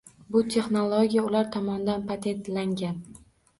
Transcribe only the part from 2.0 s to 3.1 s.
patentlagan.